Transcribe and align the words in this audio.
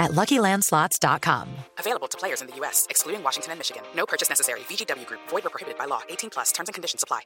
at 0.00 0.12
LuckyLandSlots.com. 0.12 1.46
Available 1.78 2.08
to 2.08 2.18
players 2.18 2.40
in 2.40 2.48
the 2.48 2.56
U.S., 2.56 2.86
excluding 2.90 3.22
Washington 3.22 3.52
and 3.52 3.58
Michigan. 3.60 3.82
No 3.94 4.06
purchase 4.06 4.28
necessary. 4.28 4.60
VGW 4.60 5.06
Group. 5.06 5.20
Void 5.28 5.46
or 5.46 5.50
prohibited 5.50 5.78
by 5.78 5.84
law. 5.84 6.00
18 6.08 6.30
plus. 6.30 6.50
Terms 6.50 6.68
and 6.68 6.74
conditions 6.74 7.04
apply. 7.04 7.20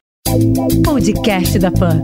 Podcast 0.85 1.59
da 1.61 1.71
Pan. 1.71 2.03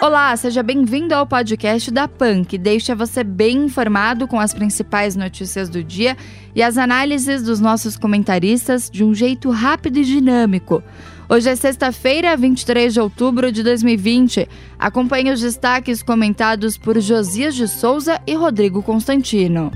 Olá, 0.00 0.34
seja 0.36 0.62
bem-vindo 0.62 1.14
ao 1.14 1.26
podcast 1.26 1.90
da 1.90 2.08
PAN, 2.08 2.42
que 2.42 2.56
deixa 2.56 2.94
você 2.94 3.22
bem 3.22 3.64
informado 3.64 4.26
com 4.26 4.40
as 4.40 4.54
principais 4.54 5.14
notícias 5.14 5.68
do 5.68 5.84
dia 5.84 6.16
e 6.54 6.62
as 6.62 6.78
análises 6.78 7.42
dos 7.42 7.60
nossos 7.60 7.98
comentaristas 7.98 8.88
de 8.88 9.04
um 9.04 9.12
jeito 9.12 9.50
rápido 9.50 9.98
e 9.98 10.04
dinâmico. 10.04 10.82
Hoje 11.32 11.48
é 11.48 11.54
sexta-feira, 11.54 12.36
23 12.36 12.92
de 12.92 13.00
outubro 13.00 13.52
de 13.52 13.62
2020. 13.62 14.48
Acompanhe 14.76 15.30
os 15.30 15.40
destaques 15.40 16.02
comentados 16.02 16.76
por 16.76 17.00
Josias 17.00 17.54
de 17.54 17.68
Souza 17.68 18.20
e 18.26 18.34
Rodrigo 18.34 18.82
Constantino. 18.82 19.70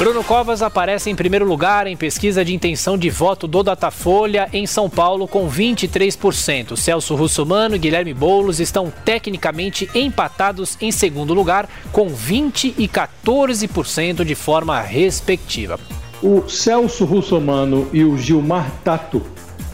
Bruno 0.00 0.24
Covas 0.24 0.62
aparece 0.62 1.08
em 1.08 1.14
primeiro 1.14 1.46
lugar 1.46 1.86
em 1.86 1.96
pesquisa 1.96 2.44
de 2.44 2.52
intenção 2.52 2.98
de 2.98 3.08
voto 3.08 3.46
do 3.46 3.62
Datafolha 3.62 4.48
em 4.52 4.66
São 4.66 4.90
Paulo 4.90 5.28
com 5.28 5.48
23%. 5.48 6.76
Celso 6.76 7.14
Russomano 7.14 7.76
e 7.76 7.78
Guilherme 7.78 8.12
Boulos 8.12 8.58
estão 8.58 8.92
tecnicamente 9.04 9.88
empatados 9.94 10.76
em 10.80 10.90
segundo 10.90 11.32
lugar 11.32 11.68
com 11.92 12.08
20 12.08 12.74
e 12.76 12.88
14% 12.88 14.24
de 14.24 14.34
forma 14.34 14.80
respectiva. 14.80 15.78
O 16.22 16.48
Celso 16.48 17.04
Russomano 17.04 17.88
e 17.92 18.02
o 18.02 18.16
Gilmar 18.16 18.72
Tato 18.82 19.20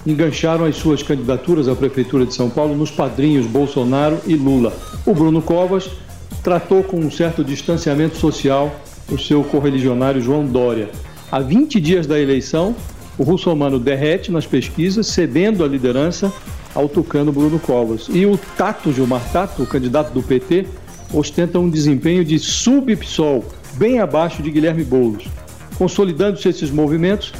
engancharam 0.04 0.64
as 0.64 0.74
suas 0.74 1.00
candidaturas 1.00 1.68
à 1.68 1.76
Prefeitura 1.76 2.26
de 2.26 2.34
São 2.34 2.50
Paulo 2.50 2.76
nos 2.76 2.90
padrinhos 2.90 3.46
Bolsonaro 3.46 4.18
e 4.26 4.34
Lula. 4.34 4.76
O 5.06 5.14
Bruno 5.14 5.40
Covas 5.40 5.88
tratou 6.42 6.82
com 6.82 6.98
um 6.98 7.10
certo 7.12 7.44
distanciamento 7.44 8.16
social 8.16 8.74
o 9.08 9.16
seu 9.16 9.44
correligionário 9.44 10.20
João 10.20 10.44
Dória. 10.44 10.90
Há 11.30 11.38
20 11.38 11.80
dias 11.80 12.06
da 12.08 12.18
eleição, 12.18 12.74
o 13.16 13.22
russomano 13.22 13.78
derrete 13.78 14.32
nas 14.32 14.44
pesquisas, 14.44 15.06
cedendo 15.06 15.62
a 15.62 15.68
liderança 15.68 16.32
ao 16.74 16.88
tucano 16.88 17.30
Bruno 17.30 17.60
Covas. 17.60 18.08
E 18.10 18.26
o 18.26 18.36
Tato 18.56 18.92
Gilmar 18.92 19.22
Tato, 19.32 19.62
o 19.62 19.66
candidato 19.66 20.12
do 20.12 20.22
PT, 20.22 20.66
ostenta 21.14 21.60
um 21.60 21.70
desempenho 21.70 22.24
de 22.24 22.36
sub-PSOL, 22.38 23.44
bem 23.74 24.00
abaixo 24.00 24.42
de 24.42 24.50
Guilherme 24.50 24.82
Boulos. 24.82 25.24
Consolidando-se 25.76 26.48
esses 26.48 26.70
movimentos, 26.70 27.32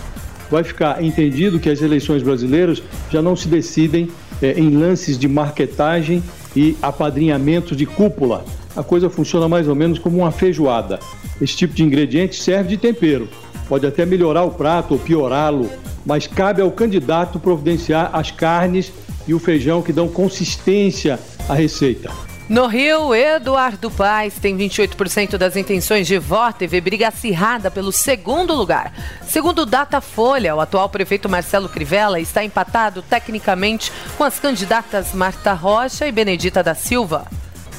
vai 0.51 0.63
ficar 0.63 1.03
entendido 1.03 1.59
que 1.59 1.71
as 1.71 1.81
eleições 1.81 2.23
brasileiras 2.23 2.83
já 3.11 3.23
não 3.23 3.35
se 3.35 3.49
decidem 3.49 4.11
é, 4.43 4.53
em 4.53 4.77
lances 4.77 5.19
de 5.19 5.27
marketagem 5.27 6.23
e 6.55 6.77
apadrinhamento 6.83 7.75
de 7.75 7.87
cúpula. 7.87 8.45
A 8.77 8.83
coisa 8.83 9.09
funciona 9.09 9.49
mais 9.49 9.69
ou 9.69 9.75
menos 9.75 9.99
como 9.99 10.19
uma 10.19 10.31
feijoada. 10.31 10.99
Esse 11.41 11.57
tipo 11.57 11.75
de 11.75 11.83
ingrediente 11.83 12.37
serve 12.37 12.71
de 12.71 12.77
tempero. 12.77 13.29
Pode 13.69 13.87
até 13.87 14.05
melhorar 14.05 14.45
o 14.45 14.51
prato 14.51 14.93
ou 14.93 15.01
piorá-lo, 15.01 15.71
mas 16.05 16.27
cabe 16.27 16.61
ao 16.61 16.71
candidato 16.71 17.39
providenciar 17.39 18.11
as 18.13 18.31
carnes 18.31 18.93
e 19.27 19.33
o 19.33 19.39
feijão 19.39 19.83
que 19.83 19.93
dão 19.93 20.09
consistência 20.09 21.19
à 21.49 21.55
receita. 21.55 22.11
No 22.49 22.67
Rio, 22.67 23.15
Eduardo 23.15 23.91
Paes 23.91 24.35
tem 24.35 24.57
28% 24.57 25.39
das 25.39 25.57
intenções 25.57 26.07
de 26.07 26.19
voto 26.19 26.65
e 26.65 26.67
vê 26.67 26.81
briga 26.81 27.09
acirrada 27.09 27.71
pelo 27.71 27.93
segundo 27.93 28.53
lugar. 28.53 28.93
Segundo 29.27 29.65
Datafolha, 29.65 30.55
o 30.55 30.61
atual 30.61 30.89
prefeito 30.89 31.29
Marcelo 31.29 31.69
Crivella 31.69 32.19
está 32.19 32.45
empatado 32.45 33.01
tecnicamente 33.01 33.93
com 34.19 34.25
as 34.25 34.41
candidatas 34.41 35.15
Marta 35.15 35.53
Rocha 35.53 36.07
e 36.07 36.13
Benedita 36.13 36.63
da 36.63 36.75
Silva. 36.75 37.27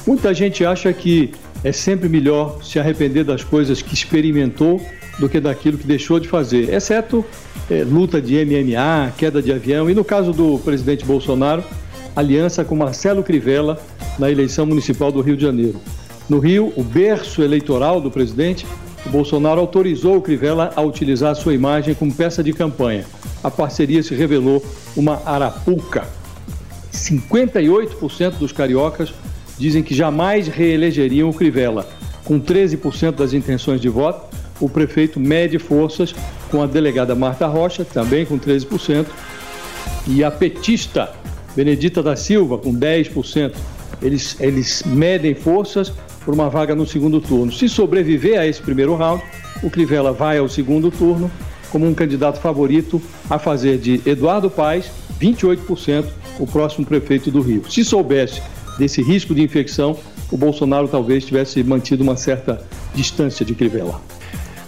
Muita 0.06 0.32
gente 0.34 0.64
acha 0.64 0.92
que 0.92 1.32
é 1.62 1.70
sempre 1.70 2.08
melhor 2.08 2.62
se 2.62 2.78
arrepender 2.78 3.24
das 3.24 3.44
coisas 3.44 3.82
que 3.82 3.94
experimentou 3.94 4.84
do 5.18 5.28
que 5.28 5.40
daquilo 5.40 5.78
que 5.78 5.86
deixou 5.86 6.18
de 6.18 6.26
fazer, 6.26 6.72
exceto 6.72 7.24
é, 7.70 7.84
luta 7.84 8.20
de 8.20 8.44
MMA, 8.44 9.12
queda 9.16 9.40
de 9.40 9.52
avião 9.52 9.88
e 9.88 9.94
no 9.94 10.04
caso 10.04 10.32
do 10.32 10.58
presidente 10.58 11.04
Bolsonaro, 11.04 11.62
aliança 12.14 12.64
com 12.64 12.76
Marcelo 12.76 13.22
Crivella 13.22 13.80
na 14.18 14.30
eleição 14.30 14.64
municipal 14.66 15.10
do 15.10 15.20
Rio 15.20 15.36
de 15.36 15.42
Janeiro. 15.42 15.80
No 16.28 16.38
Rio, 16.38 16.72
o 16.76 16.82
berço 16.82 17.42
eleitoral 17.42 18.00
do 18.00 18.10
presidente, 18.10 18.66
Bolsonaro 19.10 19.60
autorizou 19.60 20.16
o 20.16 20.22
Crivella 20.22 20.72
a 20.74 20.82
utilizar 20.82 21.34
sua 21.36 21.54
imagem 21.54 21.94
como 21.94 22.12
peça 22.12 22.42
de 22.42 22.52
campanha. 22.52 23.04
A 23.42 23.50
parceria 23.50 24.02
se 24.02 24.14
revelou 24.14 24.64
uma 24.96 25.20
arapuca. 25.26 26.08
58% 26.92 28.38
dos 28.38 28.52
cariocas 28.52 29.12
dizem 29.58 29.82
que 29.82 29.94
jamais 29.94 30.48
reelegeriam 30.48 31.28
o 31.28 31.34
Crivella. 31.34 31.86
Com 32.24 32.40
13% 32.40 33.16
das 33.16 33.34
intenções 33.34 33.80
de 33.80 33.88
voto, 33.88 34.34
o 34.58 34.68
prefeito 34.68 35.20
mede 35.20 35.58
forças 35.58 36.14
com 36.50 36.62
a 36.62 36.66
delegada 36.66 37.14
Marta 37.14 37.46
Rocha, 37.46 37.84
também 37.84 38.24
com 38.24 38.38
13%, 38.38 39.06
e 40.06 40.24
a 40.24 40.30
petista 40.30 41.12
Benedita 41.54 42.02
da 42.02 42.16
Silva, 42.16 42.58
com 42.58 42.74
10%. 42.74 43.52
Eles, 44.02 44.36
eles 44.40 44.82
medem 44.84 45.34
forças 45.34 45.92
por 46.24 46.34
uma 46.34 46.48
vaga 46.48 46.74
no 46.74 46.86
segundo 46.86 47.20
turno. 47.20 47.52
Se 47.52 47.68
sobreviver 47.68 48.38
a 48.38 48.46
esse 48.46 48.60
primeiro 48.60 48.94
round, 48.94 49.22
o 49.62 49.70
Crivella 49.70 50.12
vai 50.12 50.38
ao 50.38 50.48
segundo 50.48 50.90
turno 50.90 51.30
como 51.70 51.86
um 51.86 51.94
candidato 51.94 52.40
favorito 52.40 53.00
a 53.28 53.38
fazer 53.38 53.78
de 53.78 54.00
Eduardo 54.06 54.48
Paes, 54.48 54.90
28%, 55.20 56.06
o 56.38 56.46
próximo 56.46 56.86
prefeito 56.86 57.30
do 57.30 57.40
Rio. 57.40 57.64
Se 57.70 57.84
soubesse 57.84 58.40
desse 58.78 59.02
risco 59.02 59.34
de 59.34 59.42
infecção, 59.42 59.96
o 60.30 60.36
Bolsonaro 60.36 60.88
talvez 60.88 61.24
tivesse 61.24 61.62
mantido 61.62 62.02
uma 62.02 62.16
certa 62.16 62.64
distância 62.94 63.44
de 63.44 63.54
Crivella. 63.54 64.00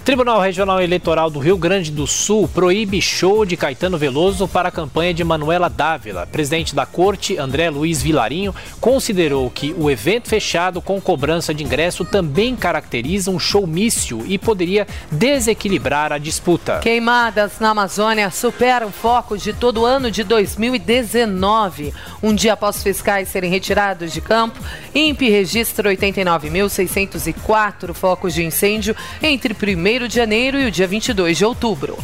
Tribunal 0.06 0.40
Regional 0.40 0.80
Eleitoral 0.80 1.28
do 1.28 1.40
Rio 1.40 1.58
Grande 1.58 1.90
do 1.90 2.06
Sul 2.06 2.46
proíbe 2.46 3.02
show 3.02 3.44
de 3.44 3.56
Caetano 3.56 3.98
Veloso 3.98 4.46
para 4.46 4.68
a 4.68 4.70
campanha 4.70 5.12
de 5.12 5.24
Manuela 5.24 5.68
Dávila. 5.68 6.28
Presidente 6.28 6.76
da 6.76 6.86
corte, 6.86 7.36
André 7.36 7.68
Luiz 7.70 8.04
Vilarinho, 8.04 8.54
considerou 8.80 9.50
que 9.50 9.74
o 9.76 9.90
evento 9.90 10.28
fechado 10.28 10.80
com 10.80 11.00
cobrança 11.00 11.52
de 11.52 11.64
ingresso 11.64 12.04
também 12.04 12.54
caracteriza 12.54 13.32
um 13.32 13.38
showmício 13.40 14.22
e 14.28 14.38
poderia 14.38 14.86
desequilibrar 15.10 16.12
a 16.12 16.18
disputa. 16.18 16.78
Queimadas 16.78 17.58
na 17.58 17.70
Amazônia 17.70 18.30
superam 18.30 18.92
focos 18.92 19.42
de 19.42 19.52
todo 19.52 19.80
o 19.80 19.84
ano 19.84 20.08
de 20.08 20.22
2019. 20.22 21.92
Um 22.22 22.32
dia 22.32 22.52
após 22.52 22.80
fiscais 22.80 23.26
serem 23.26 23.50
retirados 23.50 24.12
de 24.12 24.20
campo, 24.20 24.60
INPE 24.94 25.28
registra 25.28 25.90
89.604 25.90 27.92
focos 27.92 28.32
de 28.32 28.44
incêndio 28.44 28.94
entre 29.20 29.52
1 30.04 30.08
de 30.08 30.14
janeiro 30.14 30.60
e 30.60 30.66
o 30.66 30.70
dia 30.70 30.86
22 30.86 31.38
de 31.38 31.44
outubro. 31.44 31.98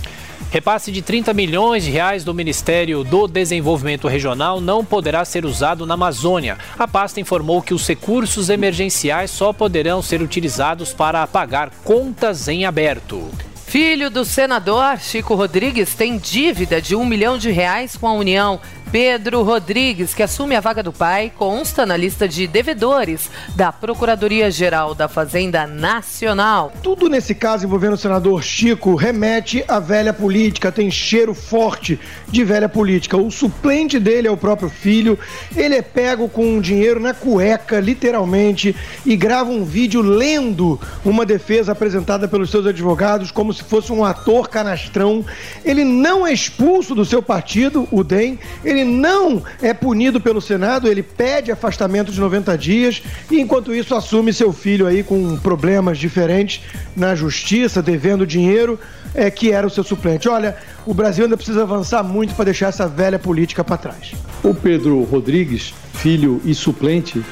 Repasse 0.51 0.93
de 0.93 1.01
30 1.01 1.33
milhões 1.33 1.85
de 1.85 1.91
reais 1.91 2.25
do 2.25 2.35
Ministério 2.35 3.03
do 3.03 3.27
Desenvolvimento 3.27 4.07
Regional 4.07 4.61
não 4.61 4.85
poderá 4.85 5.25
ser 5.25 5.47
usado 5.47 5.87
na 5.87 5.95
Amazônia. 5.95 6.59
A 6.79 6.87
pasta 6.87 7.21
informou 7.21 7.63
que 7.63 7.73
os 7.73 7.87
recursos 7.89 8.51
emergenciais 8.51 9.31
só 9.31 9.53
poderão 9.53 10.03
ser 10.03 10.21
utilizados 10.21 10.93
para 10.93 11.27
pagar 11.27 11.71
contas 11.83 12.49
em 12.49 12.67
aberto. 12.67 13.31
Filho 13.67 14.11
do 14.11 14.27
senador 14.27 14.99
Chico 14.99 15.35
Rodrigues 15.35 15.95
tem 15.95 16.19
dívida 16.19 16.83
de 16.83 16.95
um 16.95 17.07
milhão 17.07 17.39
de 17.39 17.51
reais 17.51 17.97
com 17.97 18.07
a 18.07 18.13
União. 18.13 18.61
Pedro 18.93 19.43
Rodrigues, 19.43 20.13
que 20.13 20.23
assume 20.23 20.55
a 20.55 20.61
vaga 20.61 20.83
do 20.83 20.93
pai, 20.93 21.33
consta 21.35 21.87
na 21.87 21.97
lista 21.97 22.29
de 22.29 22.47
devedores 22.47 23.31
da 23.57 23.73
Procuradoria-Geral 23.73 24.95
da 24.95 25.09
Fazenda 25.09 25.67
Nacional. 25.67 26.71
Tudo 26.83 27.09
nesse 27.09 27.35
caso 27.35 27.65
envolvendo 27.65 27.95
o 27.95 27.97
senador 27.97 28.43
Chico 28.43 28.95
remete 28.95 29.65
à 29.67 29.81
velha 29.81 30.13
política, 30.13 30.71
tem 30.71 30.91
cheiro 30.91 31.33
forte 31.33 31.99
de 32.29 32.45
velha 32.45 32.69
política. 32.69 33.17
O 33.17 33.31
suplente 33.31 33.99
dele 33.99 34.29
é 34.29 34.31
o 34.31 34.37
próprio 34.37 34.69
filho, 34.69 35.19
ele 35.57 35.75
é 35.75 35.81
pego 35.81 36.29
com 36.29 36.61
dinheiro 36.61 37.01
na 37.01 37.15
cueca, 37.15 37.81
literalmente, 37.81 38.77
e 39.07 39.17
grava 39.17 39.49
um 39.49 39.65
vídeo 39.65 40.03
lendo 40.03 40.79
uma 41.03 41.25
defesa 41.25 41.73
apresentada 41.73 42.29
pelos 42.29 42.51
seus 42.51 42.67
advogados 42.67 43.31
como 43.31 43.55
se 43.55 43.65
fosse 43.65 43.91
um 43.91 44.05
ator 44.05 44.51
canastrão. 44.51 45.25
Ele 45.65 45.83
não 45.83 46.27
é 46.27 46.33
expulso 46.33 46.95
do 46.95 47.07
seu 47.07 47.23
partido, 47.23 47.89
o 47.91 48.05
DEM, 48.05 48.39
ele 48.63 48.82
ele 48.83 48.91
não 48.91 49.43
é 49.61 49.73
punido 49.73 50.21
pelo 50.21 50.41
Senado, 50.41 50.89
ele 50.89 51.03
pede 51.03 51.51
afastamento 51.51 52.13
de 52.13 52.21
90 52.21 52.57
dias 52.59 53.03
e, 53.31 53.41
enquanto 53.41 53.75
isso, 53.75 53.95
assume 53.95 54.33
seu 54.33 54.53
filho 54.53 54.87
aí 54.87 55.03
com 55.03 55.37
problemas 55.39 55.99
diferentes 55.99 56.61
na 56.95 57.15
justiça, 57.15 57.83
devendo 57.83 58.27
dinheiro. 58.27 58.79
é, 59.15 59.31
que 59.31 59.53
era 59.53 59.67
o 59.67 59.71
seu 59.71 59.85
suplente. 59.85 60.29
Olha, 60.29 60.57
o 60.87 60.95
Brasil 60.95 61.25
ainda 61.25 61.37
precisa 61.37 61.63
avançar 61.63 62.03
muito 62.03 62.35
para 62.35 62.47
deixar 62.47 62.69
essa 62.69 62.89
velha 62.89 63.19
política 63.19 63.63
para 63.63 63.77
trás. 63.77 64.13
O 64.43 64.55
Pedro 64.55 65.03
Rodrigues, 65.05 65.75
filho 65.95 66.41
e 66.45 66.55
suplente, 66.55 67.23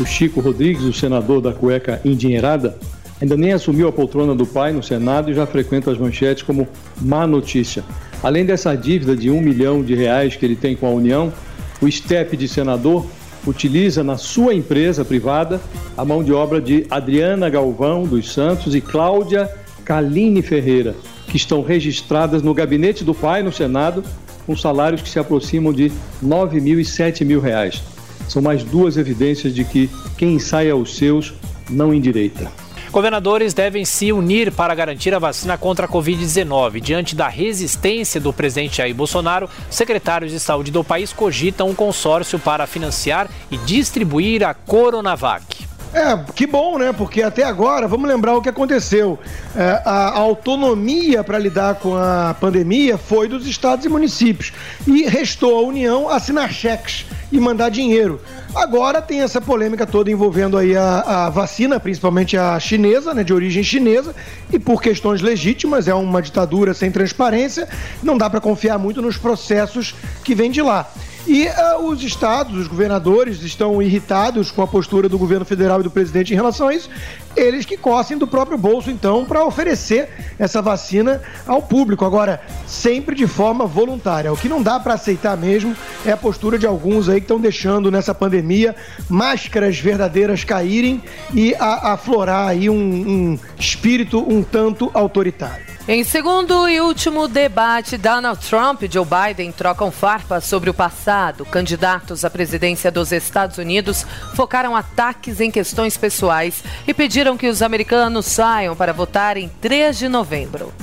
o 0.00 0.04
Chico 0.04 0.40
Rodrigues, 0.40 0.82
o 0.82 0.92
senador 0.92 1.40
da 1.40 1.52
cueca 1.52 2.00
endinheirada, 2.04 2.78
ainda 3.20 3.36
nem 3.36 3.52
assumiu 3.52 3.88
a 3.88 3.92
poltrona 3.92 4.34
do 4.34 4.46
pai 4.46 4.72
no 4.72 4.82
Senado 4.82 5.30
e 5.30 5.34
já 5.34 5.46
frequenta 5.46 5.90
as 5.90 5.98
manchetes 5.98 6.42
como 6.42 6.68
má 7.00 7.26
notícia. 7.26 7.84
Além 8.22 8.44
dessa 8.44 8.74
dívida 8.74 9.16
de 9.16 9.30
um 9.30 9.40
milhão 9.40 9.82
de 9.82 9.94
reais 9.94 10.36
que 10.36 10.44
ele 10.44 10.56
tem 10.56 10.74
com 10.74 10.86
a 10.86 10.90
União, 10.90 11.32
o 11.80 11.90
STEP 11.90 12.36
de 12.36 12.48
senador 12.48 13.06
utiliza 13.46 14.02
na 14.02 14.16
sua 14.16 14.54
empresa 14.54 15.04
privada 15.04 15.60
a 15.96 16.04
mão 16.04 16.22
de 16.22 16.32
obra 16.32 16.60
de 16.60 16.86
Adriana 16.90 17.48
Galvão 17.48 18.04
dos 18.04 18.32
Santos 18.32 18.74
e 18.74 18.80
Cláudia 18.80 19.48
Kaline 19.84 20.42
Ferreira, 20.42 20.96
que 21.28 21.36
estão 21.36 21.62
registradas 21.62 22.42
no 22.42 22.52
gabinete 22.52 23.04
do 23.04 23.14
pai 23.14 23.42
no 23.42 23.52
Senado 23.52 24.02
com 24.46 24.56
salários 24.56 25.02
que 25.02 25.08
se 25.08 25.18
aproximam 25.18 25.72
de 25.72 25.92
9 26.22 26.60
mil 26.60 26.80
e 26.80 26.84
7 26.84 27.24
mil 27.24 27.40
reais. 27.40 27.82
São 28.28 28.40
mais 28.40 28.64
duas 28.64 28.96
evidências 28.96 29.54
de 29.54 29.64
que 29.64 29.90
quem 30.16 30.34
ensaia 30.34 30.74
os 30.74 30.96
seus 30.96 31.34
não 31.70 31.92
endireita. 31.92 32.50
Governadores 32.90 33.52
devem 33.52 33.84
se 33.84 34.12
unir 34.12 34.52
para 34.52 34.74
garantir 34.74 35.14
a 35.14 35.18
vacina 35.18 35.58
contra 35.58 35.86
a 35.86 35.88
Covid-19. 35.88 36.80
Diante 36.80 37.14
da 37.14 37.28
resistência 37.28 38.20
do 38.20 38.32
presidente 38.32 38.78
Jair 38.78 38.94
Bolsonaro, 38.94 39.50
secretários 39.70 40.32
de 40.32 40.40
saúde 40.40 40.70
do 40.70 40.84
país 40.84 41.12
cogitam 41.12 41.68
um 41.68 41.74
consórcio 41.74 42.38
para 42.38 42.66
financiar 42.66 43.28
e 43.50 43.56
distribuir 43.58 44.44
a 44.44 44.54
Coronavac. 44.54 45.75
É, 45.94 46.18
que 46.34 46.46
bom, 46.46 46.78
né? 46.78 46.92
Porque 46.92 47.22
até 47.22 47.42
agora, 47.42 47.88
vamos 47.88 48.08
lembrar 48.08 48.36
o 48.36 48.42
que 48.42 48.48
aconteceu. 48.48 49.18
É, 49.54 49.80
a, 49.84 50.10
autonomia 50.18 51.24
para 51.24 51.38
lidar 51.38 51.76
com 51.76 51.96
a 51.96 52.34
pandemia 52.38 52.98
foi 52.98 53.28
dos 53.28 53.46
estados 53.46 53.84
e 53.84 53.88
municípios. 53.88 54.52
E 54.86 55.02
restou 55.04 55.58
à 55.58 55.62
União 55.62 56.08
assinar 56.08 56.52
cheques 56.52 57.06
e 57.32 57.40
mandar 57.40 57.70
dinheiro. 57.70 58.20
Agora 58.54 59.02
tem 59.02 59.20
essa 59.20 59.40
polêmica 59.40 59.86
toda 59.86 60.10
envolvendo 60.10 60.56
aí 60.56 60.76
a, 60.76 61.26
a 61.26 61.30
vacina, 61.30 61.78
principalmente 61.78 62.36
a 62.36 62.58
chinesa, 62.58 63.12
né, 63.12 63.22
de 63.22 63.32
origem 63.32 63.62
chinesa, 63.62 64.14
e 64.52 64.58
por 64.58 64.80
questões 64.80 65.20
legítimas, 65.20 65.88
é 65.88 65.94
uma 65.94 66.22
ditadura 66.22 66.72
sem 66.72 66.90
transparência, 66.90 67.68
não 68.02 68.16
dá 68.16 68.30
para 68.30 68.40
confiar 68.40 68.78
muito 68.78 69.02
nos 69.02 69.16
processos 69.16 69.94
que 70.24 70.34
vêm 70.34 70.50
de 70.50 70.62
lá. 70.62 70.90
E 71.26 71.48
uh, 71.48 71.84
os 71.88 72.04
estados, 72.04 72.56
os 72.56 72.68
governadores 72.68 73.42
estão 73.42 73.82
irritados 73.82 74.52
com 74.52 74.62
a 74.62 74.66
postura 74.66 75.08
do 75.08 75.18
governo 75.18 75.44
federal 75.44 75.80
e 75.80 75.82
do 75.82 75.90
presidente 75.90 76.32
em 76.32 76.36
relação 76.36 76.68
a 76.68 76.74
isso. 76.74 76.88
Eles 77.34 77.66
que 77.66 77.76
cossem 77.76 78.16
do 78.16 78.26
próprio 78.28 78.56
bolso, 78.56 78.90
então, 78.90 79.24
para 79.24 79.44
oferecer 79.44 80.08
essa 80.38 80.62
vacina 80.62 81.20
ao 81.44 81.60
público. 81.60 82.04
Agora, 82.04 82.40
sempre 82.66 83.16
de 83.16 83.26
forma 83.26 83.66
voluntária. 83.66 84.32
O 84.32 84.36
que 84.36 84.48
não 84.48 84.62
dá 84.62 84.78
para 84.78 84.94
aceitar 84.94 85.36
mesmo 85.36 85.76
é 86.04 86.12
a 86.12 86.16
postura 86.16 86.58
de 86.58 86.66
alguns 86.66 87.08
aí 87.08 87.16
que 87.16 87.24
estão 87.24 87.40
deixando 87.40 87.90
nessa 87.90 88.14
pandemia 88.14 88.76
máscaras 89.08 89.78
verdadeiras 89.78 90.44
caírem 90.44 91.02
e 91.34 91.54
aflorar 91.58 92.48
aí 92.48 92.70
um, 92.70 92.76
um 92.76 93.38
espírito 93.58 94.20
um 94.20 94.42
tanto 94.42 94.90
autoritário. 94.94 95.75
Em 95.88 96.02
segundo 96.02 96.68
e 96.68 96.80
último 96.80 97.28
debate, 97.28 97.96
Donald 97.96 98.44
Trump 98.44 98.82
e 98.82 98.90
Joe 98.92 99.06
Biden 99.06 99.52
trocam 99.52 99.92
farpas 99.92 100.42
sobre 100.42 100.68
o 100.68 100.74
passado. 100.74 101.46
Candidatos 101.46 102.24
à 102.24 102.30
presidência 102.30 102.90
dos 102.90 103.12
Estados 103.12 103.56
Unidos 103.56 104.04
focaram 104.34 104.74
ataques 104.74 105.40
em 105.40 105.48
questões 105.48 105.96
pessoais 105.96 106.64
e 106.88 106.92
pediram 106.92 107.36
que 107.36 107.46
os 107.46 107.62
americanos 107.62 108.26
saiam 108.26 108.74
para 108.74 108.92
votar 108.92 109.36
em 109.36 109.48
3 109.60 109.96
de 109.96 110.08
novembro. 110.08 110.74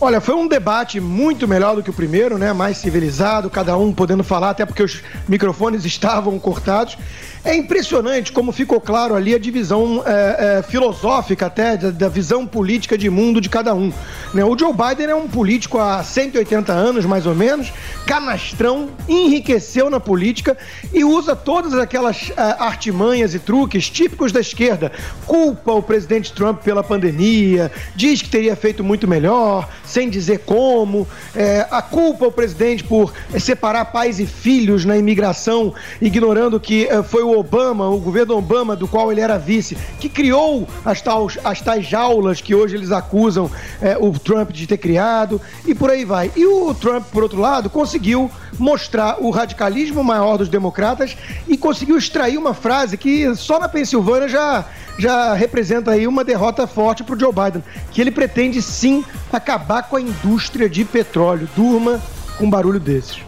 Olha, 0.00 0.20
foi 0.20 0.34
um 0.34 0.48
debate 0.48 1.00
muito 1.00 1.46
melhor 1.46 1.76
do 1.76 1.82
que 1.82 1.90
o 1.90 1.92
primeiro, 1.92 2.38
né? 2.38 2.52
Mais 2.52 2.76
civilizado, 2.78 3.50
cada 3.50 3.76
um 3.76 3.92
podendo 3.92 4.24
falar, 4.24 4.50
até 4.50 4.66
porque 4.66 4.82
os 4.82 5.00
microfones 5.28 5.84
estavam 5.86 6.38
cortados. 6.38 6.96
É 7.44 7.56
impressionante 7.56 8.30
como 8.30 8.52
ficou 8.52 8.80
claro 8.80 9.16
ali 9.16 9.34
a 9.34 9.38
divisão 9.38 10.00
é, 10.06 10.58
é, 10.58 10.62
filosófica 10.62 11.46
até 11.46 11.76
da, 11.76 11.90
da, 11.90 12.08
visão 12.08 12.46
política 12.46 12.96
de 12.96 13.10
mundo 13.10 13.40
de 13.40 13.48
cada 13.48 13.74
um. 13.74 13.92
Né? 14.32 14.44
O 14.44 14.56
Joe 14.56 14.72
Biden 14.72 15.06
é 15.06 15.14
um 15.14 15.26
político 15.26 15.76
há 15.76 16.04
180 16.04 16.72
anos, 16.72 17.04
mais 17.04 17.26
ou 17.26 17.34
menos, 17.34 17.72
canastrão, 18.06 18.90
enriqueceu 19.08 19.90
na 19.90 19.98
política 19.98 20.56
e 20.94 21.02
usa 21.02 21.34
todas 21.34 21.74
aquelas 21.74 22.30
é, 22.30 22.42
artimanhas 22.62 23.34
e 23.34 23.40
truques 23.40 23.90
típicos 23.90 24.30
da 24.30 24.38
esquerda. 24.38 24.92
Culpa 25.26 25.72
o 25.72 25.82
presidente 25.82 26.32
Trump 26.32 26.62
pela 26.62 26.84
pandemia, 26.84 27.72
diz 27.96 28.22
que 28.22 28.28
teria 28.28 28.54
feito 28.54 28.84
muito 28.84 29.08
melhor, 29.08 29.68
sem 29.84 30.08
dizer 30.08 30.42
como, 30.46 31.08
é, 31.34 31.66
a 31.72 31.82
culpa 31.82 32.24
o 32.24 32.32
presidente 32.32 32.84
por 32.84 33.12
separar 33.40 33.86
pais 33.86 34.20
e 34.20 34.26
filhos 34.26 34.84
na 34.84 34.96
imigração, 34.96 35.74
ignorando 36.00 36.60
que 36.60 36.86
é, 36.86 37.02
foi 37.02 37.24
o 37.24 37.31
Obama, 37.38 37.88
o 37.88 37.98
governo 37.98 38.36
Obama, 38.36 38.76
do 38.76 38.88
qual 38.88 39.10
ele 39.10 39.20
era 39.20 39.38
vice, 39.38 39.76
que 39.98 40.08
criou 40.08 40.66
as, 40.84 41.00
tais, 41.00 41.38
as 41.44 41.60
tais 41.60 41.86
jaulas 41.86 42.40
que 42.40 42.54
hoje 42.54 42.76
eles 42.76 42.90
acusam 42.90 43.50
é, 43.80 43.96
o 43.98 44.12
Trump 44.12 44.50
de 44.50 44.66
ter 44.66 44.78
criado, 44.78 45.40
e 45.66 45.74
por 45.74 45.90
aí 45.90 46.04
vai. 46.04 46.30
E 46.36 46.46
o 46.46 46.74
Trump, 46.74 47.04
por 47.12 47.22
outro 47.22 47.40
lado, 47.40 47.70
conseguiu 47.70 48.30
mostrar 48.58 49.16
o 49.20 49.30
radicalismo 49.30 50.04
maior 50.04 50.36
dos 50.36 50.48
democratas 50.48 51.16
e 51.48 51.56
conseguiu 51.56 51.96
extrair 51.96 52.38
uma 52.38 52.54
frase 52.54 52.96
que 52.96 53.34
só 53.34 53.58
na 53.58 53.68
Pensilvânia 53.68 54.28
já, 54.28 54.64
já 54.98 55.34
representa 55.34 55.92
aí 55.92 56.06
uma 56.06 56.24
derrota 56.24 56.66
forte 56.66 57.02
para 57.02 57.14
o 57.14 57.18
Joe 57.18 57.32
Biden, 57.32 57.64
que 57.90 58.00
ele 58.00 58.10
pretende 58.10 58.60
sim 58.60 59.04
acabar 59.32 59.84
com 59.84 59.96
a 59.96 60.00
indústria 60.00 60.68
de 60.68 60.84
petróleo. 60.84 61.48
Durma 61.56 62.00
com 62.38 62.46
um 62.46 62.50
barulho 62.50 62.80
desses. 62.80 63.18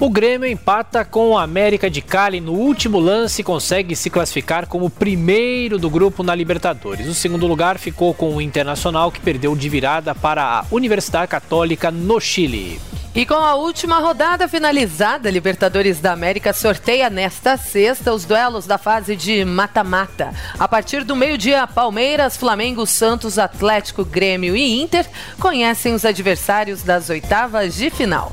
O 0.00 0.08
Grêmio 0.08 0.48
empata 0.48 1.04
com 1.04 1.30
o 1.30 1.38
América 1.38 1.90
de 1.90 2.00
Cali 2.00 2.40
no 2.40 2.52
último 2.52 3.00
lance 3.00 3.40
e 3.40 3.44
consegue 3.44 3.96
se 3.96 4.08
classificar 4.08 4.68
como 4.68 4.88
primeiro 4.88 5.76
do 5.76 5.90
grupo 5.90 6.22
na 6.22 6.36
Libertadores. 6.36 7.08
O 7.08 7.14
segundo 7.14 7.48
lugar 7.48 7.78
ficou 7.78 8.14
com 8.14 8.32
o 8.32 8.40
Internacional, 8.40 9.10
que 9.10 9.18
perdeu 9.18 9.56
de 9.56 9.68
virada 9.68 10.14
para 10.14 10.60
a 10.60 10.64
Universidade 10.70 11.26
Católica 11.26 11.90
no 11.90 12.20
Chile. 12.20 12.80
E 13.12 13.26
com 13.26 13.34
a 13.34 13.56
última 13.56 13.98
rodada 13.98 14.46
finalizada, 14.46 15.28
Libertadores 15.28 15.98
da 15.98 16.12
América 16.12 16.52
sorteia 16.52 17.10
nesta 17.10 17.56
sexta 17.56 18.14
os 18.14 18.24
duelos 18.24 18.66
da 18.68 18.78
fase 18.78 19.16
de 19.16 19.44
mata-mata. 19.44 20.32
A 20.56 20.68
partir 20.68 21.02
do 21.02 21.16
meio-dia, 21.16 21.66
Palmeiras, 21.66 22.36
Flamengo, 22.36 22.86
Santos, 22.86 23.36
Atlético, 23.36 24.04
Grêmio 24.04 24.54
e 24.54 24.80
Inter 24.80 25.04
conhecem 25.40 25.92
os 25.92 26.04
adversários 26.04 26.84
das 26.84 27.10
oitavas 27.10 27.74
de 27.74 27.90
final. 27.90 28.30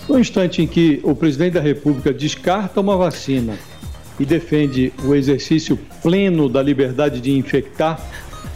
No 0.09 0.19
instante 0.19 0.61
em 0.61 0.67
que 0.67 0.99
o 1.03 1.15
presidente 1.15 1.53
da 1.53 1.61
República 1.61 2.11
descarta 2.11 2.81
uma 2.81 2.97
vacina 2.97 3.57
e 4.19 4.25
defende 4.25 4.91
o 5.05 5.15
exercício 5.15 5.79
pleno 6.03 6.49
da 6.49 6.61
liberdade 6.61 7.21
de 7.21 7.31
infectar, 7.31 7.97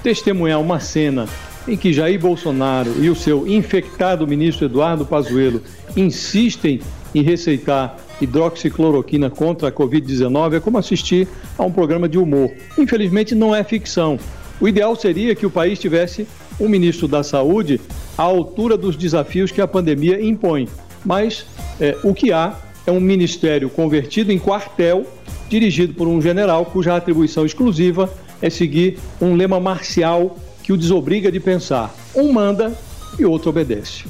testemunhar 0.03 0.59
uma 0.59 0.81
cena 0.81 1.29
em 1.65 1.77
que 1.77 1.93
Jair 1.93 2.19
Bolsonaro 2.19 2.93
e 3.01 3.09
o 3.09 3.15
seu 3.15 3.47
infectado 3.47 4.27
ministro 4.27 4.65
Eduardo 4.65 5.05
Pazuello 5.05 5.61
insistem 5.95 6.81
em 7.13 7.21
receitar 7.21 7.97
hidroxicloroquina 8.21 9.29
contra 9.29 9.69
a 9.69 9.71
Covid-19 9.71 10.55
é 10.55 10.59
como 10.59 10.77
assistir 10.77 11.27
a 11.57 11.63
um 11.63 11.71
programa 11.71 12.07
de 12.07 12.17
humor. 12.17 12.51
Infelizmente, 12.77 13.35
não 13.35 13.55
é 13.55 13.63
ficção. 13.63 14.19
O 14.59 14.67
ideal 14.67 14.95
seria 14.95 15.35
que 15.35 15.45
o 15.45 15.49
país 15.49 15.79
tivesse 15.79 16.27
um 16.59 16.69
ministro 16.69 17.07
da 17.07 17.23
Saúde 17.23 17.81
à 18.17 18.23
altura 18.23 18.77
dos 18.77 18.95
desafios 18.95 19.51
que 19.51 19.59
a 19.59 19.67
pandemia 19.67 20.23
impõe. 20.23 20.67
Mas 21.03 21.45
é, 21.79 21.97
o 22.03 22.13
que 22.13 22.31
há 22.31 22.55
é 22.85 22.91
um 22.91 22.99
ministério 22.99 23.69
convertido 23.69 24.31
em 24.31 24.37
quartel, 24.37 25.05
dirigido 25.49 25.93
por 25.93 26.07
um 26.07 26.21
general 26.21 26.65
cuja 26.65 26.95
atribuição 26.95 27.45
exclusiva 27.45 28.11
é 28.41 28.49
seguir 28.49 28.99
um 29.19 29.35
lema 29.35 29.59
marcial 29.59 30.37
que 30.63 30.71
o 30.71 30.77
desobriga 30.77 31.31
de 31.31 31.39
pensar. 31.39 31.93
Um 32.15 32.31
manda 32.31 32.75
e 33.17 33.25
outro 33.25 33.49
obedece. 33.49 34.05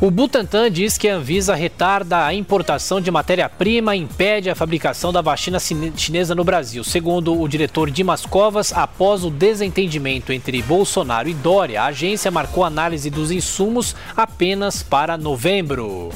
O 0.00 0.12
Butantan 0.12 0.70
diz 0.70 0.96
que 0.96 1.08
a 1.08 1.16
Anvisa 1.16 1.56
retarda 1.56 2.24
a 2.24 2.32
importação 2.32 3.00
de 3.00 3.10
matéria-prima 3.10 3.96
e 3.96 3.98
impede 3.98 4.48
a 4.48 4.54
fabricação 4.54 5.12
da 5.12 5.20
vacina 5.20 5.58
chinesa 5.58 6.36
no 6.36 6.44
Brasil. 6.44 6.84
Segundo 6.84 7.36
o 7.36 7.48
diretor 7.48 7.90
Dimas 7.90 8.24
Covas, 8.24 8.72
após 8.72 9.24
o 9.24 9.30
desentendimento 9.30 10.32
entre 10.32 10.62
Bolsonaro 10.62 11.28
e 11.28 11.34
Dória, 11.34 11.82
a 11.82 11.86
agência 11.86 12.30
marcou 12.30 12.62
análise 12.62 13.10
dos 13.10 13.32
insumos 13.32 13.96
apenas 14.16 14.84
para 14.84 15.18
novembro. 15.18 16.10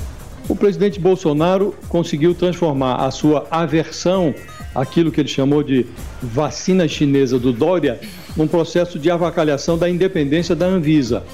O 0.48 0.54
presidente 0.54 1.00
Bolsonaro 1.00 1.74
conseguiu 1.88 2.36
transformar 2.36 3.04
a 3.04 3.10
sua 3.10 3.48
aversão 3.50 4.32
àquilo 4.76 5.10
que 5.10 5.20
ele 5.20 5.28
chamou 5.28 5.60
de 5.60 5.86
vacina 6.22 6.86
chinesa 6.86 7.36
do 7.36 7.52
Dória 7.52 8.00
num 8.36 8.46
processo 8.46 8.96
de 8.96 9.10
avacalhação 9.10 9.76
da 9.76 9.90
independência 9.90 10.54
da 10.54 10.66
Anvisa. 10.66 11.24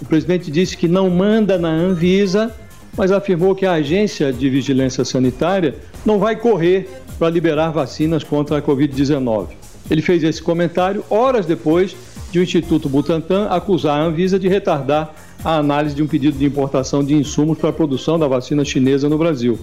O 0.00 0.04
presidente 0.04 0.50
disse 0.50 0.76
que 0.76 0.88
não 0.88 1.10
manda 1.10 1.58
na 1.58 1.68
Anvisa, 1.68 2.54
mas 2.96 3.12
afirmou 3.12 3.54
que 3.54 3.66
a 3.66 3.74
agência 3.74 4.32
de 4.32 4.48
vigilância 4.48 5.04
sanitária 5.04 5.74
não 6.04 6.18
vai 6.18 6.36
correr 6.36 6.88
para 7.18 7.28
liberar 7.28 7.70
vacinas 7.70 8.24
contra 8.24 8.58
a 8.58 8.62
Covid-19. 8.62 9.48
Ele 9.90 10.00
fez 10.00 10.24
esse 10.24 10.42
comentário 10.42 11.04
horas 11.10 11.44
depois 11.44 11.94
de 12.30 12.38
o 12.38 12.42
Instituto 12.42 12.88
Butantan 12.88 13.48
acusar 13.48 14.00
a 14.00 14.04
Anvisa 14.04 14.38
de 14.38 14.48
retardar 14.48 15.14
a 15.44 15.56
análise 15.56 15.94
de 15.94 16.02
um 16.02 16.06
pedido 16.06 16.38
de 16.38 16.44
importação 16.44 17.04
de 17.04 17.14
insumos 17.14 17.58
para 17.58 17.70
a 17.70 17.72
produção 17.72 18.18
da 18.18 18.28
vacina 18.28 18.64
chinesa 18.64 19.08
no 19.08 19.18
Brasil. 19.18 19.58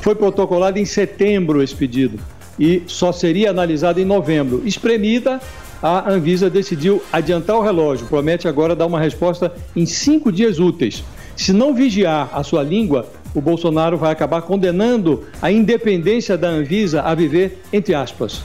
Foi 0.00 0.14
protocolado 0.14 0.78
em 0.78 0.84
setembro 0.84 1.62
esse 1.62 1.74
pedido 1.74 2.18
e 2.58 2.82
só 2.86 3.12
seria 3.12 3.50
analisado 3.50 4.00
em 4.00 4.04
novembro. 4.04 4.62
Espremida 4.64 5.40
a 5.82 6.10
Anvisa 6.10 6.48
decidiu 6.48 7.02
adiantar 7.12 7.56
o 7.56 7.62
relógio, 7.62 8.06
promete 8.06 8.48
agora 8.48 8.74
dar 8.74 8.86
uma 8.86 9.00
resposta 9.00 9.52
em 9.74 9.86
cinco 9.86 10.32
dias 10.32 10.58
úteis. 10.58 11.04
Se 11.36 11.52
não 11.52 11.74
vigiar 11.74 12.30
a 12.32 12.42
sua 12.42 12.62
língua, 12.62 13.06
o 13.34 13.40
Bolsonaro 13.40 13.98
vai 13.98 14.10
acabar 14.10 14.42
condenando 14.42 15.26
a 15.42 15.52
independência 15.52 16.38
da 16.38 16.48
Anvisa 16.48 17.02
a 17.02 17.14
viver, 17.14 17.62
entre 17.72 17.94
aspas. 17.94 18.42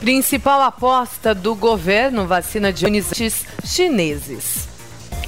Principal 0.00 0.60
aposta 0.60 1.34
do 1.34 1.54
governo: 1.54 2.26
vacina 2.26 2.70
de 2.70 2.84
chineses. 3.64 4.75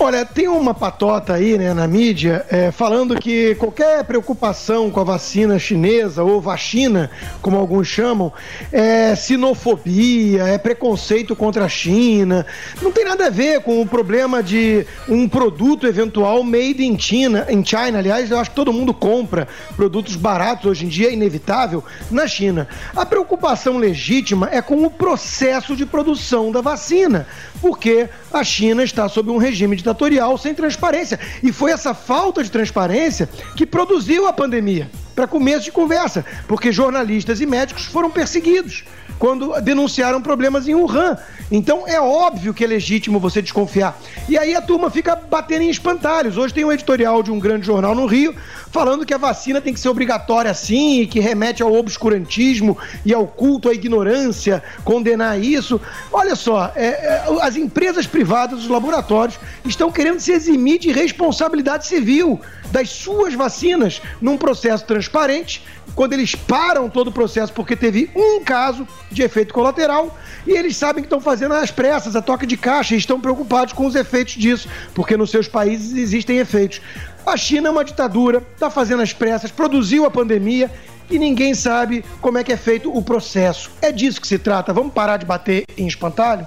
Olha, 0.00 0.24
tem 0.24 0.46
uma 0.46 0.72
patota 0.72 1.34
aí 1.34 1.58
né, 1.58 1.74
na 1.74 1.88
mídia 1.88 2.46
é, 2.48 2.70
falando 2.70 3.18
que 3.18 3.56
qualquer 3.56 4.04
preocupação 4.04 4.92
com 4.92 5.00
a 5.00 5.04
vacina 5.04 5.58
chinesa 5.58 6.22
ou 6.22 6.40
vacina, 6.40 7.10
como 7.42 7.56
alguns 7.56 7.88
chamam, 7.88 8.32
é 8.70 9.16
sinofobia, 9.16 10.44
é 10.44 10.56
preconceito 10.56 11.34
contra 11.34 11.64
a 11.64 11.68
China. 11.68 12.46
Não 12.80 12.92
tem 12.92 13.04
nada 13.04 13.26
a 13.26 13.30
ver 13.30 13.60
com 13.62 13.82
o 13.82 13.86
problema 13.86 14.40
de 14.40 14.86
um 15.08 15.28
produto 15.28 15.84
eventual 15.84 16.44
made 16.44 16.86
in 16.86 16.96
China, 16.96 17.44
em 17.48 17.64
China. 17.64 17.98
Aliás, 17.98 18.30
eu 18.30 18.38
acho 18.38 18.50
que 18.50 18.56
todo 18.56 18.72
mundo 18.72 18.94
compra 18.94 19.48
produtos 19.74 20.14
baratos 20.14 20.66
hoje 20.66 20.86
em 20.86 20.88
dia, 20.88 21.08
é 21.08 21.12
inevitável, 21.12 21.82
na 22.08 22.28
China. 22.28 22.68
A 22.94 23.04
preocupação 23.04 23.78
legítima 23.78 24.48
é 24.52 24.62
com 24.62 24.84
o 24.84 24.90
processo 24.90 25.74
de 25.74 25.84
produção 25.84 26.52
da 26.52 26.60
vacina, 26.60 27.26
porque 27.60 28.08
a 28.32 28.44
China 28.44 28.84
está 28.84 29.08
sob 29.08 29.28
um 29.32 29.38
regime 29.38 29.74
de 29.74 29.87
ditatorial 29.88 30.36
sem 30.36 30.54
transparência. 30.54 31.18
E 31.42 31.52
foi 31.52 31.70
essa 31.70 31.94
falta 31.94 32.42
de 32.42 32.50
transparência 32.50 33.28
que 33.56 33.66
produziu 33.66 34.26
a 34.26 34.32
pandemia. 34.32 34.90
Para 35.14 35.26
começo 35.26 35.64
de 35.64 35.72
conversa, 35.72 36.24
porque 36.46 36.70
jornalistas 36.70 37.40
e 37.40 37.46
médicos 37.46 37.84
foram 37.86 38.10
perseguidos 38.10 38.84
quando 39.18 39.60
denunciaram 39.60 40.22
problemas 40.22 40.68
em 40.68 40.74
Wuhan. 40.74 41.16
Então 41.50 41.88
é 41.88 42.00
óbvio 42.00 42.52
que 42.52 42.62
é 42.62 42.66
legítimo 42.66 43.18
você 43.18 43.40
desconfiar. 43.40 43.98
E 44.28 44.36
aí 44.36 44.54
a 44.54 44.60
turma 44.60 44.90
fica 44.90 45.16
batendo 45.16 45.62
em 45.62 45.70
espantalhos. 45.70 46.36
Hoje 46.36 46.52
tem 46.52 46.64
um 46.64 46.72
editorial 46.72 47.22
de 47.22 47.30
um 47.30 47.38
grande 47.38 47.66
jornal 47.66 47.94
no 47.94 48.06
Rio 48.06 48.34
falando 48.70 49.06
que 49.06 49.14
a 49.14 49.18
vacina 49.18 49.60
tem 49.60 49.72
que 49.72 49.80
ser 49.80 49.88
obrigatória 49.88 50.52
sim, 50.52 51.00
e 51.00 51.06
que 51.06 51.20
remete 51.20 51.62
ao 51.62 51.72
obscurantismo 51.74 52.76
e 53.04 53.14
ao 53.14 53.26
culto 53.26 53.68
à 53.68 53.74
ignorância, 53.74 54.62
condenar 54.84 55.40
isso. 55.40 55.80
Olha 56.12 56.36
só, 56.36 56.70
é, 56.76 56.86
é, 56.86 57.24
as 57.40 57.56
empresas 57.56 58.06
privadas, 58.06 58.60
os 58.60 58.68
laboratórios, 58.68 59.38
estão 59.64 59.90
querendo 59.90 60.20
se 60.20 60.32
eximir 60.32 60.78
de 60.78 60.92
responsabilidade 60.92 61.86
civil 61.86 62.40
das 62.70 62.90
suas 62.90 63.34
vacinas 63.34 64.02
num 64.20 64.36
processo 64.36 64.84
transparente, 64.84 65.62
quando 65.94 66.12
eles 66.12 66.34
param 66.34 66.88
todo 66.88 67.08
o 67.08 67.12
processo 67.12 67.52
porque 67.52 67.74
teve 67.74 68.10
um 68.14 68.44
caso 68.44 68.86
de 69.10 69.22
efeito 69.22 69.54
colateral 69.54 70.16
e 70.46 70.52
eles 70.52 70.76
sabem 70.76 71.02
que 71.02 71.06
estão 71.06 71.20
fazendo 71.20 71.54
as 71.54 71.70
pressas, 71.70 72.16
a 72.16 72.22
toca 72.22 72.46
de 72.46 72.56
caixa 72.56 72.94
e 72.94 72.98
estão 72.98 73.20
preocupados 73.20 73.72
com 73.72 73.86
os 73.86 73.94
efeitos 73.94 74.34
disso, 74.34 74.68
porque 74.94 75.16
nos 75.16 75.30
seus 75.30 75.48
países 75.48 75.96
existem 75.96 76.38
efeitos. 76.38 76.80
A 77.26 77.36
China 77.36 77.68
é 77.68 77.70
uma 77.70 77.84
ditadura, 77.84 78.42
está 78.54 78.70
fazendo 78.70 79.02
as 79.02 79.12
pressas, 79.12 79.50
produziu 79.50 80.04
a 80.06 80.10
pandemia 80.10 80.70
e 81.10 81.18
ninguém 81.18 81.54
sabe 81.54 82.04
como 82.20 82.38
é 82.38 82.44
que 82.44 82.52
é 82.52 82.56
feito 82.56 82.94
o 82.94 83.02
processo. 83.02 83.70
É 83.80 83.90
disso 83.90 84.20
que 84.20 84.26
se 84.26 84.38
trata. 84.38 84.72
Vamos 84.72 84.92
parar 84.92 85.16
de 85.16 85.26
bater 85.26 85.64
em 85.76 85.86
espantalho? 85.86 86.46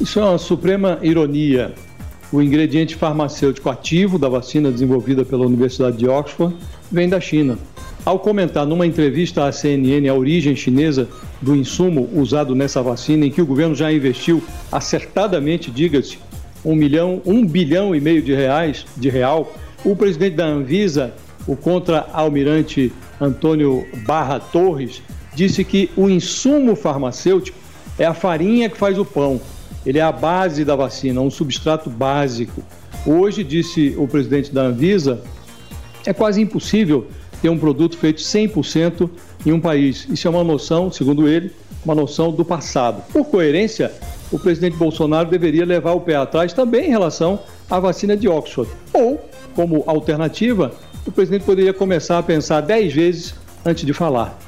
Isso 0.00 0.18
é 0.20 0.24
uma 0.24 0.38
suprema 0.38 0.98
ironia. 1.02 1.74
O 2.30 2.42
ingrediente 2.42 2.94
farmacêutico 2.94 3.70
ativo 3.70 4.18
da 4.18 4.28
vacina 4.28 4.70
desenvolvida 4.70 5.24
pela 5.24 5.46
Universidade 5.46 5.96
de 5.96 6.08
Oxford 6.08 6.54
vem 6.90 7.08
da 7.08 7.20
China. 7.20 7.58
Ao 8.04 8.18
comentar 8.18 8.66
numa 8.66 8.86
entrevista 8.86 9.46
à 9.46 9.52
CNN 9.52 10.08
a 10.08 10.14
origem 10.14 10.54
chinesa 10.54 11.08
do 11.40 11.54
insumo 11.54 12.08
usado 12.14 12.54
nessa 12.54 12.82
vacina, 12.82 13.26
em 13.26 13.30
que 13.30 13.40
o 13.40 13.46
governo 13.46 13.74
já 13.74 13.92
investiu 13.92 14.42
acertadamente, 14.70 15.70
diga-se, 15.70 16.18
um 16.64 16.74
milhão, 16.74 17.22
um 17.24 17.46
bilhão 17.46 17.94
e 17.94 18.00
meio 18.00 18.22
de 18.22 18.34
reais 18.34 18.84
de 18.96 19.08
real 19.08 19.52
o 19.84 19.94
presidente 19.94 20.36
da 20.36 20.44
Anvisa, 20.44 21.14
o 21.46 21.56
contra-almirante 21.56 22.92
Antônio 23.20 23.86
Barra 24.04 24.40
Torres, 24.40 25.02
disse 25.34 25.64
que 25.64 25.90
o 25.96 26.08
insumo 26.08 26.74
farmacêutico 26.74 27.56
é 27.98 28.04
a 28.04 28.14
farinha 28.14 28.68
que 28.68 28.76
faz 28.76 28.98
o 28.98 29.04
pão. 29.04 29.40
Ele 29.86 29.98
é 29.98 30.02
a 30.02 30.12
base 30.12 30.64
da 30.64 30.74
vacina, 30.74 31.20
um 31.20 31.30
substrato 31.30 31.88
básico. 31.88 32.62
Hoje, 33.06 33.44
disse 33.44 33.94
o 33.96 34.08
presidente 34.08 34.52
da 34.52 34.62
Anvisa, 34.62 35.22
é 36.04 36.12
quase 36.12 36.40
impossível 36.40 37.06
ter 37.40 37.48
um 37.48 37.58
produto 37.58 37.96
feito 37.96 38.20
100% 38.20 39.08
em 39.48 39.52
um 39.52 39.60
país. 39.60 40.06
Isso 40.10 40.26
é 40.26 40.30
uma 40.30 40.44
noção, 40.44 40.92
segundo 40.92 41.26
ele, 41.26 41.50
uma 41.84 41.94
noção 41.94 42.30
do 42.30 42.44
passado. 42.44 43.02
Por 43.12 43.24
coerência, 43.24 43.92
o 44.30 44.38
presidente 44.38 44.76
Bolsonaro 44.76 45.30
deveria 45.30 45.64
levar 45.64 45.92
o 45.92 46.00
pé 46.00 46.16
atrás 46.16 46.52
também 46.52 46.86
em 46.86 46.90
relação 46.90 47.40
à 47.70 47.80
vacina 47.80 48.16
de 48.16 48.28
Oxford. 48.28 48.70
Ou 48.92 49.20
como 49.54 49.82
alternativa, 49.86 50.72
o 51.06 51.10
presidente 51.10 51.44
poderia 51.44 51.72
começar 51.72 52.18
a 52.18 52.22
pensar 52.22 52.60
dez 52.60 52.92
vezes 52.92 53.34
antes 53.64 53.84
de 53.84 53.92
falar. 53.92 54.38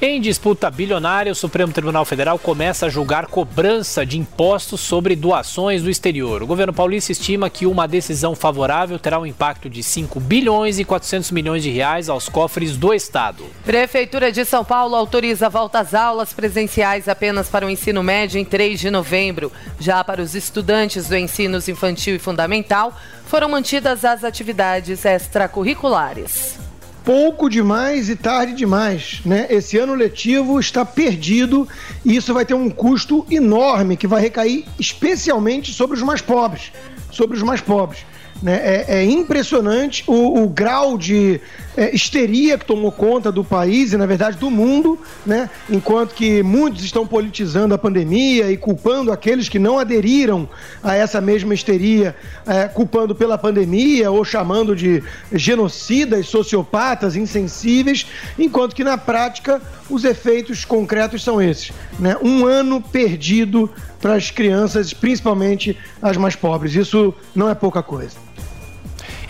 Em 0.00 0.20
disputa 0.20 0.70
bilionária, 0.70 1.32
o 1.32 1.34
Supremo 1.34 1.72
Tribunal 1.72 2.04
Federal 2.04 2.38
começa 2.38 2.86
a 2.86 2.88
julgar 2.88 3.26
cobrança 3.26 4.06
de 4.06 4.16
impostos 4.16 4.80
sobre 4.80 5.16
doações 5.16 5.82
do 5.82 5.90
exterior. 5.90 6.40
O 6.40 6.46
governo 6.46 6.72
paulista 6.72 7.10
estima 7.10 7.50
que 7.50 7.66
uma 7.66 7.88
decisão 7.88 8.36
favorável 8.36 8.96
terá 8.96 9.18
um 9.18 9.26
impacto 9.26 9.68
de 9.68 9.82
5 9.82 10.20
bilhões 10.20 10.78
e 10.78 10.84
400 10.84 11.32
milhões 11.32 11.64
de 11.64 11.70
reais 11.70 12.08
aos 12.08 12.28
cofres 12.28 12.76
do 12.76 12.94
estado. 12.94 13.44
Prefeitura 13.64 14.30
de 14.30 14.44
São 14.44 14.64
Paulo 14.64 14.94
autoriza 14.94 15.48
volta 15.48 15.80
às 15.80 15.92
aulas 15.92 16.32
presenciais 16.32 17.08
apenas 17.08 17.48
para 17.48 17.66
o 17.66 17.70
ensino 17.70 18.00
médio 18.00 18.38
em 18.38 18.44
3 18.44 18.78
de 18.78 18.92
novembro. 18.92 19.50
Já 19.80 20.04
para 20.04 20.22
os 20.22 20.36
estudantes 20.36 21.08
do 21.08 21.16
ensino 21.16 21.58
infantil 21.58 22.14
e 22.14 22.20
fundamental, 22.20 22.96
foram 23.26 23.48
mantidas 23.48 24.04
as 24.04 24.22
atividades 24.22 25.04
extracurriculares 25.04 26.67
pouco 27.08 27.48
demais 27.48 28.10
e 28.10 28.16
tarde 28.16 28.52
demais. 28.52 29.22
Né? 29.24 29.46
Esse 29.48 29.78
ano 29.78 29.94
letivo 29.94 30.60
está 30.60 30.84
perdido 30.84 31.66
e 32.04 32.14
isso 32.14 32.34
vai 32.34 32.44
ter 32.44 32.52
um 32.52 32.68
custo 32.68 33.24
enorme 33.30 33.96
que 33.96 34.06
vai 34.06 34.20
recair 34.20 34.66
especialmente 34.78 35.72
sobre 35.72 35.96
os 35.96 36.02
mais 36.02 36.20
pobres. 36.20 36.70
Sobre 37.10 37.34
os 37.38 37.42
mais 37.42 37.62
pobres. 37.62 38.04
Né? 38.40 38.56
É, 38.62 38.98
é 38.98 39.04
impressionante 39.04 40.04
o, 40.06 40.44
o, 40.44 40.48
grau 40.48 40.96
de 40.96 41.40
é, 41.76 41.92
histeria 41.94 42.56
que 42.56 42.64
tomou 42.64 42.92
conta 42.92 43.32
do 43.32 43.42
país 43.42 43.92
e, 43.92 43.96
na 43.96 44.06
verdade, 44.06 44.36
do 44.38 44.48
mundo, 44.48 44.96
né? 45.26 45.50
enquanto 45.68 46.14
que 46.14 46.40
muitos 46.42 46.84
estão 46.84 47.04
politizando 47.04 47.74
a 47.74 47.78
pandemia 47.78 48.50
e 48.50 48.56
culpando 48.56 49.10
aqueles 49.10 49.48
que 49.48 49.58
não 49.58 49.76
aderiram 49.76 50.48
a 50.82 50.94
essa 50.94 51.20
mesma 51.20 51.52
histeria, 51.52 52.14
é, 52.46 52.68
culpando 52.68 53.12
pela 53.12 53.36
pandemia 53.36 54.08
ou 54.10 54.24
chamando 54.24 54.76
de 54.76 55.02
genocidas, 55.32 56.28
sociopatas, 56.28 57.16
insensíveis, 57.16 58.06
enquanto 58.38 58.74
que, 58.74 58.84
na 58.84 58.96
prática, 58.96 59.60
os 59.90 60.04
efeitos 60.04 60.64
concretos 60.64 61.24
são 61.24 61.42
esses. 61.42 61.72
Né? 61.98 62.16
Um 62.22 62.46
ano 62.46 62.80
perdido 62.80 63.68
para 64.00 64.14
as 64.14 64.30
crianças, 64.30 64.92
principalmente 64.92 65.76
as 66.00 66.16
mais 66.16 66.36
pobres. 66.36 66.74
Isso 66.74 67.14
não 67.34 67.48
é 67.48 67.54
pouca 67.54 67.82
coisa. 67.82 68.28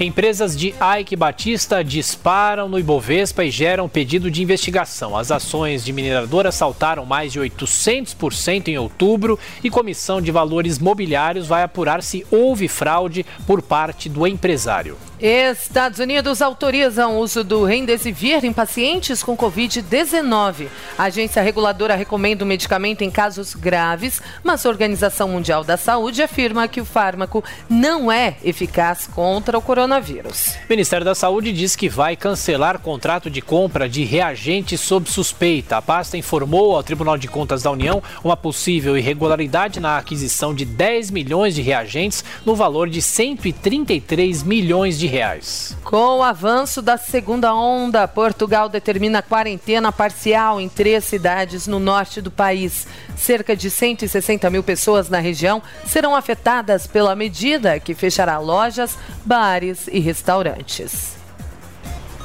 Empresas 0.01 0.57
de 0.57 0.73
Ike 1.01 1.17
Batista 1.17 1.83
disparam 1.83 2.69
no 2.69 2.79
Ibovespa 2.79 3.45
e 3.45 3.51
geram 3.51 3.89
pedido 3.89 4.31
de 4.31 4.41
investigação. 4.41 5.17
As 5.17 5.33
ações 5.33 5.85
de 5.85 5.93
mineradora 5.93 6.53
saltaram 6.53 7.05
mais 7.05 7.33
de 7.33 7.41
800% 7.41 8.69
em 8.69 8.79
outubro 8.79 9.37
e 9.63 9.69
Comissão 9.69 10.23
de 10.23 10.31
Valores 10.31 10.79
Mobiliários 10.79 11.49
vai 11.49 11.65
apurar 11.65 12.01
se 12.01 12.25
houve 12.31 12.69
fraude 12.69 13.27
por 13.45 13.61
parte 13.61 14.09
do 14.09 14.25
empresário. 14.25 14.97
Estados 15.21 15.99
Unidos 15.99 16.41
autorizam 16.41 17.17
o 17.17 17.19
uso 17.19 17.43
do 17.43 17.65
Remdesivir 17.65 18.45
em 18.45 18.53
pacientes 18.53 19.21
com 19.21 19.37
Covid-19. 19.37 20.69
A 20.97 21.05
agência 21.05 21.43
reguladora 21.43 21.97
recomenda 21.97 22.45
o 22.45 22.47
medicamento 22.47 23.03
em 23.03 23.11
casos 23.11 23.53
graves, 23.53 24.23
mas 24.45 24.65
a 24.65 24.69
Organização 24.69 25.29
Mundial 25.29 25.65
da 25.65 25.77
Saúde 25.77 26.23
afirma 26.23 26.69
que 26.69 26.81
o 26.81 26.85
fármaco 26.85 27.43
não 27.69 28.13
é 28.13 28.37
eficaz 28.45 29.09
contra 29.09 29.59
o 29.59 29.63
coronavírus. 29.63 30.55
O 30.67 30.71
Ministério 30.71 31.05
da 31.05 31.17
Saúde 31.17 31.53
diz 31.53 31.75
que 31.75 31.89
vai 31.89 32.15
cancelar 32.15 32.79
contrato 32.79 33.29
de 33.29 33.43
compra 33.43 33.89
de 33.89 34.05
reagentes 34.05 34.81
sob 34.81 35.11
suspeita. 35.11 35.79
A 35.79 35.83
pasta 35.83 36.17
informou 36.17 36.77
ao 36.77 36.83
Tribunal 36.85 37.19
de 37.19 37.27
Contas 37.27 37.65
da 37.65 37.73
União 37.73 38.01
uma 38.23 38.37
possível 38.37 38.97
irregularidade 38.97 39.81
na 39.81 39.99
aquisição 39.99 40.55
de 40.55 40.65
10 40.65 41.11
milhões 41.11 41.57
de 41.57 41.63
reagentes 41.63 42.25
no 42.47 42.55
valor 42.55 42.89
de 42.89 43.03
133 43.03 44.45
milhões 44.45 44.97
de 44.97 45.08
reais. 45.09 45.77
Com 45.83 46.19
o 46.19 46.23
avanço 46.23 46.81
da 46.81 46.97
segunda 46.97 47.55
onda, 47.55 48.07
Portugal 48.07 48.69
determina 48.69 49.23
quarentena 49.23 49.91
parcial 49.91 50.61
em 50.61 50.69
três 50.69 51.05
cidades 51.05 51.67
no 51.67 51.81
norte 51.81 52.21
do 52.21 52.31
país. 52.31 52.87
Cerca 53.17 53.57
de 53.57 53.71
160 53.71 54.49
mil 54.51 54.63
pessoas 54.63 55.09
na 55.09 55.19
região 55.19 55.63
serão 55.87 56.15
afetadas 56.15 56.87
pela 56.87 57.17
medida 57.17 57.81
que 57.81 57.95
fechará 57.95 58.39
lojas, 58.39 58.97
bares 59.25 59.89
e 59.91 59.99
restaurantes. 59.99 61.19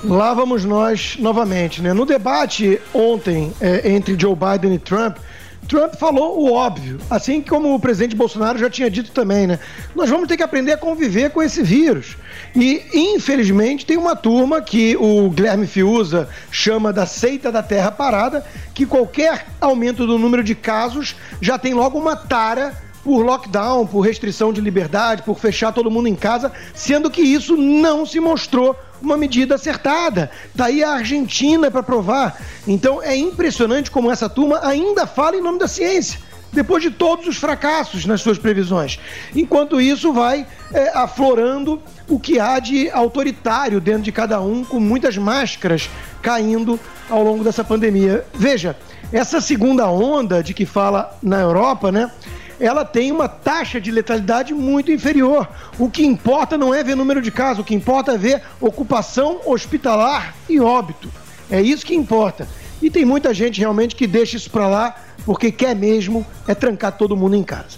Lá 0.03 0.33
vamos 0.33 0.65
nós 0.65 1.15
novamente, 1.17 1.81
né? 1.81 1.93
No 1.93 2.05
debate 2.05 2.79
ontem 2.93 3.53
é, 3.61 3.89
entre 3.89 4.19
Joe 4.19 4.35
Biden 4.35 4.73
e 4.73 4.79
Trump, 4.79 5.17
Trump 5.67 5.95
falou 5.95 6.39
o 6.39 6.51
óbvio, 6.51 6.99
assim 7.09 7.41
como 7.41 7.73
o 7.73 7.79
presidente 7.79 8.15
Bolsonaro 8.15 8.57
já 8.59 8.69
tinha 8.69 8.89
dito 8.89 9.11
também, 9.11 9.47
né? 9.47 9.59
Nós 9.95 10.09
vamos 10.09 10.27
ter 10.27 10.37
que 10.37 10.43
aprender 10.43 10.73
a 10.73 10.77
conviver 10.77 11.31
com 11.31 11.41
esse 11.41 11.63
vírus. 11.63 12.17
E, 12.55 12.83
infelizmente, 12.93 13.85
tem 13.85 13.97
uma 13.97 14.15
turma 14.15 14.61
que 14.61 14.95
o 14.97 15.29
Guilherme 15.29 15.65
Fiuza 15.65 16.29
chama 16.51 16.93
da 16.93 17.05
seita 17.05 17.51
da 17.51 17.63
terra 17.63 17.91
parada, 17.91 18.45
que 18.73 18.85
qualquer 18.85 19.47
aumento 19.59 20.05
do 20.05 20.17
número 20.17 20.43
de 20.43 20.53
casos 20.53 21.15
já 21.41 21.57
tem 21.57 21.73
logo 21.73 21.97
uma 21.97 22.15
tara 22.15 22.73
por 23.03 23.21
lockdown, 23.21 23.85
por 23.85 24.01
restrição 24.01 24.53
de 24.53 24.61
liberdade, 24.61 25.23
por 25.23 25.37
fechar 25.37 25.73
todo 25.73 25.91
mundo 25.91 26.07
em 26.07 26.15
casa, 26.15 26.51
sendo 26.73 27.11
que 27.11 27.21
isso 27.21 27.57
não 27.57 28.05
se 28.05 28.19
mostrou 28.19 28.75
uma 29.03 29.17
medida 29.17 29.55
acertada. 29.55 30.31
Daí 30.55 30.83
a 30.83 30.91
Argentina 30.91 31.69
para 31.69 31.83
provar. 31.83 32.41
Então 32.67 33.01
é 33.01 33.15
impressionante 33.15 33.91
como 33.91 34.11
essa 34.11 34.29
turma 34.29 34.59
ainda 34.63 35.05
fala 35.05 35.35
em 35.35 35.41
nome 35.41 35.59
da 35.59 35.67
ciência. 35.67 36.19
Depois 36.51 36.83
de 36.83 36.91
todos 36.91 37.27
os 37.27 37.37
fracassos 37.37 38.05
nas 38.05 38.21
suas 38.21 38.37
previsões. 38.37 38.99
Enquanto 39.35 39.81
isso, 39.81 40.13
vai 40.13 40.45
é, 40.71 40.91
aflorando 40.95 41.81
o 42.07 42.19
que 42.19 42.39
há 42.39 42.59
de 42.59 42.91
autoritário 42.91 43.81
dentro 43.81 44.03
de 44.03 44.11
cada 44.11 44.39
um, 44.39 44.63
com 44.63 44.79
muitas 44.79 45.17
máscaras 45.17 45.89
caindo 46.21 46.79
ao 47.09 47.23
longo 47.23 47.43
dessa 47.43 47.63
pandemia. 47.63 48.23
Veja, 48.35 48.77
essa 49.11 49.41
segunda 49.41 49.87
onda 49.87 50.43
de 50.43 50.53
que 50.53 50.65
fala 50.65 51.17
na 51.23 51.39
Europa, 51.39 51.91
né? 51.91 52.11
Ela 52.59 52.85
tem 52.85 53.11
uma 53.11 53.27
taxa 53.27 53.79
de 53.79 53.91
letalidade 53.91 54.53
muito 54.53 54.91
inferior. 54.91 55.47
O 55.77 55.89
que 55.89 56.05
importa 56.05 56.57
não 56.57 56.73
é 56.73 56.83
ver 56.83 56.95
número 56.95 57.21
de 57.21 57.31
casos, 57.31 57.59
o 57.59 57.63
que 57.63 57.75
importa 57.75 58.13
é 58.13 58.17
ver 58.17 58.41
ocupação 58.59 59.41
hospitalar 59.45 60.35
e 60.49 60.59
óbito. 60.59 61.09
É 61.49 61.61
isso 61.61 61.85
que 61.85 61.95
importa. 61.95 62.47
E 62.81 62.89
tem 62.89 63.05
muita 63.05 63.33
gente 63.33 63.59
realmente 63.59 63.95
que 63.95 64.07
deixa 64.07 64.37
isso 64.37 64.49
para 64.49 64.67
lá 64.67 64.95
porque 65.25 65.51
quer 65.51 65.75
mesmo 65.75 66.25
é 66.47 66.53
trancar 66.53 66.97
todo 66.97 67.15
mundo 67.15 67.35
em 67.35 67.43
casa. 67.43 67.77